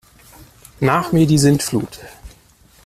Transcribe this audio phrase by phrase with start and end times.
[0.79, 1.99] Nach mir die Sintflut!